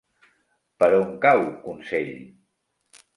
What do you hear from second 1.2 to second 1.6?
cau